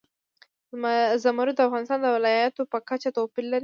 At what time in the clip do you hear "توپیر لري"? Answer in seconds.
3.17-3.59